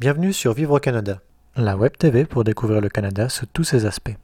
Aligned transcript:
Bienvenue 0.00 0.32
sur 0.32 0.54
Vivre 0.54 0.74
au 0.74 0.80
Canada, 0.80 1.20
la 1.54 1.76
web 1.76 1.96
TV 1.96 2.24
pour 2.24 2.42
découvrir 2.42 2.80
le 2.80 2.88
Canada 2.88 3.28
sous 3.28 3.46
tous 3.46 3.62
ses 3.62 3.86
aspects. 3.86 4.16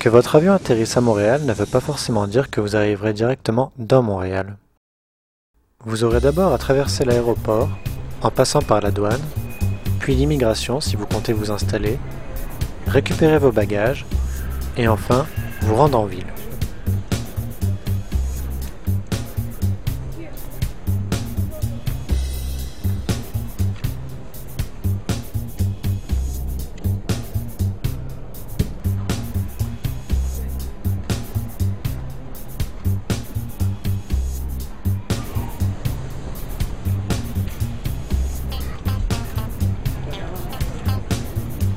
Que 0.00 0.10
votre 0.10 0.36
avion 0.36 0.52
atterrisse 0.52 0.98
à 0.98 1.00
Montréal 1.00 1.46
ne 1.46 1.54
veut 1.54 1.64
pas 1.64 1.80
forcément 1.80 2.26
dire 2.26 2.50
que 2.50 2.60
vous 2.60 2.76
arriverez 2.76 3.14
directement 3.14 3.72
dans 3.78 4.02
Montréal. 4.02 4.58
Vous 5.82 6.04
aurez 6.04 6.20
d'abord 6.20 6.52
à 6.52 6.58
traverser 6.58 7.06
l'aéroport 7.06 7.70
en 8.20 8.30
passant 8.30 8.60
par 8.60 8.82
la 8.82 8.90
douane, 8.90 9.22
puis 9.98 10.14
l'immigration 10.14 10.82
si 10.82 10.96
vous 10.96 11.06
comptez 11.06 11.32
vous 11.32 11.50
installer, 11.50 11.98
récupérer 12.86 13.38
vos 13.38 13.50
bagages 13.50 14.04
et 14.76 14.88
enfin 14.88 15.26
vous 15.62 15.74
rendre 15.74 15.98
en 15.98 16.04
ville. 16.04 16.26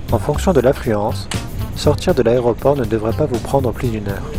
En 0.09 0.20
fonction 0.20 0.53
de 0.53 0.61
l'affluence, 0.61 1.27
sortir 1.75 2.16
de 2.16 2.23
l'aéroport 2.23 2.77
ne 2.77 2.85
devrait 2.85 3.16
pas 3.16 3.25
vous 3.25 3.39
prendre 3.39 3.73
plus 3.73 3.89
d'une 3.89 4.07
heure. 4.07 4.31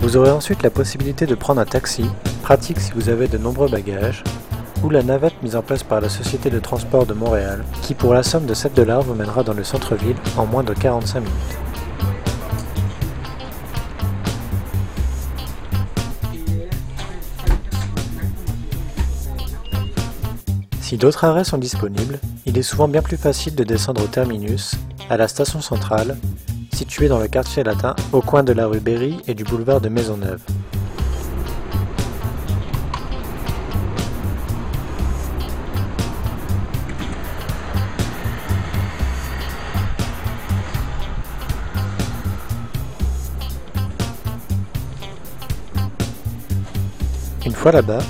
Vous 0.00 0.16
aurez 0.16 0.32
ensuite 0.32 0.64
la 0.64 0.70
possibilité 0.70 1.24
de 1.24 1.36
prendre 1.36 1.60
un 1.60 1.64
taxi, 1.64 2.10
pratique 2.42 2.80
si 2.80 2.90
vous 2.96 3.08
avez 3.08 3.28
de 3.28 3.38
nombreux 3.38 3.68
bagages, 3.68 4.24
ou 4.82 4.90
la 4.90 5.04
navette 5.04 5.40
mise 5.40 5.54
en 5.54 5.62
place 5.62 5.84
par 5.84 6.00
la 6.00 6.08
Société 6.08 6.50
de 6.50 6.58
transport 6.58 7.06
de 7.06 7.14
Montréal, 7.14 7.64
qui 7.82 7.94
pour 7.94 8.12
la 8.12 8.24
somme 8.24 8.46
de 8.46 8.54
7 8.54 8.74
dollars 8.74 9.02
vous 9.02 9.14
mènera 9.14 9.44
dans 9.44 9.54
le 9.54 9.62
centre-ville 9.62 10.16
en 10.36 10.46
moins 10.46 10.64
de 10.64 10.74
45 10.74 11.20
minutes. 11.20 11.67
Si 20.88 20.96
d'autres 20.96 21.24
arrêts 21.24 21.44
sont 21.44 21.58
disponibles, 21.58 22.18
il 22.46 22.56
est 22.56 22.62
souvent 22.62 22.88
bien 22.88 23.02
plus 23.02 23.18
facile 23.18 23.54
de 23.54 23.62
descendre 23.62 24.02
au 24.02 24.06
terminus, 24.06 24.74
à 25.10 25.18
la 25.18 25.28
station 25.28 25.60
centrale, 25.60 26.16
située 26.72 27.08
dans 27.08 27.18
le 27.18 27.28
quartier 27.28 27.62
latin 27.62 27.94
au 28.10 28.22
coin 28.22 28.42
de 28.42 28.54
la 28.54 28.66
rue 28.66 28.80
Berry 28.80 29.18
et 29.26 29.34
du 29.34 29.44
boulevard 29.44 29.82
de 29.82 29.90
Maisonneuve. 29.90 30.40
Une 47.44 47.52
fois 47.52 47.72
là-bas, 47.72 48.00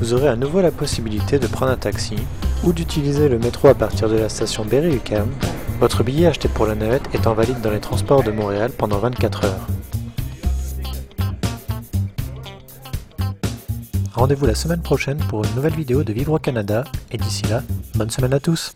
vous 0.00 0.14
aurez 0.14 0.28
à 0.28 0.36
nouveau 0.36 0.62
la 0.62 0.70
possibilité 0.70 1.38
de 1.38 1.46
prendre 1.46 1.72
un 1.72 1.76
taxi 1.76 2.16
ou 2.64 2.72
d'utiliser 2.72 3.28
le 3.28 3.38
métro 3.38 3.68
à 3.68 3.74
partir 3.74 4.08
de 4.08 4.16
la 4.16 4.30
station 4.30 4.64
Berry-UQAM. 4.64 5.28
Votre 5.78 6.02
billet 6.02 6.26
acheté 6.26 6.48
pour 6.48 6.66
la 6.66 6.74
navette 6.74 7.14
étant 7.14 7.34
valide 7.34 7.60
dans 7.60 7.70
les 7.70 7.80
transports 7.80 8.22
de 8.22 8.30
Montréal 8.30 8.70
pendant 8.76 8.98
24 8.98 9.44
heures. 9.44 9.66
Rendez-vous 14.14 14.46
la 14.46 14.54
semaine 14.54 14.82
prochaine 14.82 15.18
pour 15.28 15.44
une 15.44 15.54
nouvelle 15.54 15.74
vidéo 15.74 16.02
de 16.02 16.12
Vivre 16.12 16.34
au 16.34 16.38
Canada 16.38 16.84
et 17.10 17.18
d'ici 17.18 17.44
là, 17.46 17.62
bonne 17.94 18.10
semaine 18.10 18.34
à 18.34 18.40
tous 18.40 18.74